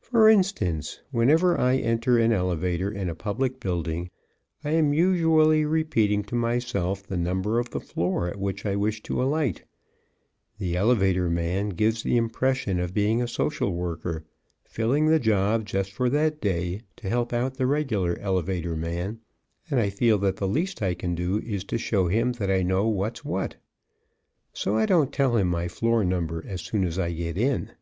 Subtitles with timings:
[0.00, 4.08] For instance, whenever I enter an elevator in a public building
[4.64, 9.02] I am usually repeating to myself the number of the floor at which I wish
[9.02, 9.64] to alight.
[10.56, 14.24] The elevator man gives the impression of being a social worker,
[14.64, 19.20] filling the job just for that day to help out the regular elevator man,
[19.70, 22.62] and I feel that the least I can do is to show him that I
[22.62, 23.56] know what's what.
[24.54, 27.72] So I don't tell him my floor number as soon as I get in.